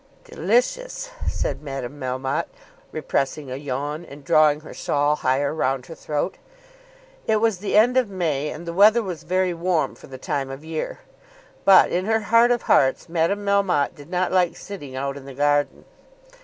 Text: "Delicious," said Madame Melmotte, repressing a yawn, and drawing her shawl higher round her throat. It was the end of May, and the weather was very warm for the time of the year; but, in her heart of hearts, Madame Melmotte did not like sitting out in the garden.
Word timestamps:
"Delicious," 0.23 1.11
said 1.27 1.61
Madame 1.61 1.99
Melmotte, 1.99 2.49
repressing 2.91 3.51
a 3.51 3.55
yawn, 3.55 4.03
and 4.03 4.23
drawing 4.23 4.61
her 4.61 4.73
shawl 4.73 5.17
higher 5.17 5.53
round 5.53 5.85
her 5.85 5.93
throat. 5.93 6.37
It 7.27 7.35
was 7.35 7.59
the 7.59 7.77
end 7.77 7.97
of 7.97 8.09
May, 8.09 8.49
and 8.49 8.65
the 8.65 8.73
weather 8.73 9.03
was 9.03 9.21
very 9.21 9.53
warm 9.53 9.93
for 9.93 10.07
the 10.07 10.17
time 10.17 10.49
of 10.49 10.61
the 10.61 10.69
year; 10.69 11.01
but, 11.65 11.91
in 11.91 12.05
her 12.05 12.21
heart 12.21 12.49
of 12.49 12.63
hearts, 12.63 13.09
Madame 13.09 13.45
Melmotte 13.45 13.93
did 13.93 14.09
not 14.09 14.31
like 14.31 14.57
sitting 14.57 14.95
out 14.95 15.17
in 15.17 15.25
the 15.25 15.35
garden. 15.35 15.85